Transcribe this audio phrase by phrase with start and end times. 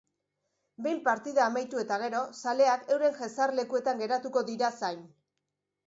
[0.85, 5.11] Behin partida amaitu eta gero, zaleak euren jesarlekuetan geratuko dira zain.